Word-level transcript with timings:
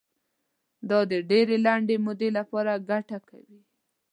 دا 0.89 0.99
د 1.11 1.13
ډېرې 1.29 1.55
لنډې 1.65 1.95
مودې 2.05 2.29
لپاره 2.37 2.83
ګټه 2.89 3.17
کوي. 3.29 3.61